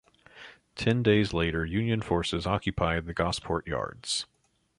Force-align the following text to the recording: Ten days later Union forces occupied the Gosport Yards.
Ten 0.75 1.03
days 1.03 1.31
later 1.31 1.63
Union 1.63 2.01
forces 2.01 2.47
occupied 2.47 3.05
the 3.05 3.13
Gosport 3.13 3.67
Yards. 3.67 4.25